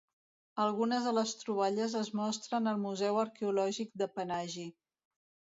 [0.61, 4.69] Algunes de les troballes es mostren al Museu Arqueològic de Panaji.